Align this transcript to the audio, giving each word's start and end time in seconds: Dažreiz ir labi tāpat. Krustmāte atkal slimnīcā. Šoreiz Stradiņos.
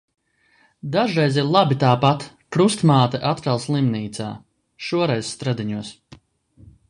Dažreiz 0.93 1.35
ir 1.41 1.51
labi 1.55 1.77
tāpat. 1.83 2.25
Krustmāte 2.55 3.21
atkal 3.33 3.63
slimnīcā. 3.67 4.29
Šoreiz 4.87 5.33
Stradiņos. 5.35 5.93